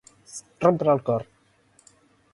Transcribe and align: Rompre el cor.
Rompre 0.65 0.95
el 0.95 1.03
cor. 1.11 1.27